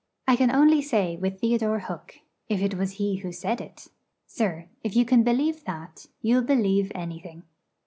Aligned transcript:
I 0.27 0.35
can 0.35 0.49
only 0.49 0.81
say 0.81 1.15
with 1.15 1.39
Theodore 1.39 1.81
Hook, 1.81 2.15
if 2.49 2.59
it 2.59 2.73
was 2.73 2.93
he 2.93 3.17
who 3.17 3.31
said 3.31 3.61
it 3.61 3.87
'Sir, 4.25 4.65
if 4.83 4.95
you 4.95 5.05
can 5.05 5.21
believe 5.21 5.63
that, 5.65 6.07
you'll 6.23 6.41
believe 6.41 6.91
anything.' 6.95 7.43